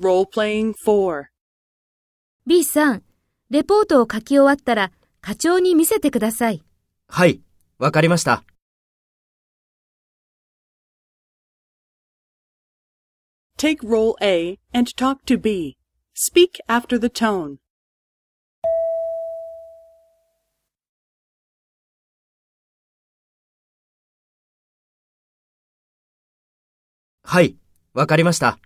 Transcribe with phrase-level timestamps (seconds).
[0.00, 1.26] Role-playing 4.
[2.46, 3.02] B さん、
[3.50, 6.62] レポートを書き終わったら課長に見せてください。
[7.06, 7.42] はい、
[7.78, 8.42] わかりました。
[13.58, 15.76] Take role A and talk to B.
[16.14, 17.56] Speak after the tone.
[27.22, 27.58] はい、
[27.92, 28.58] わかりました。